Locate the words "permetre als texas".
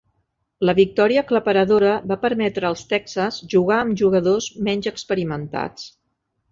2.25-3.39